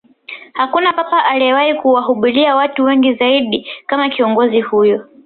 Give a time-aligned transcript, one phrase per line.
[0.53, 5.05] Hakuna Papa aliyewahi kuwahubiria watu wengi zaidi kama kiongozi huyo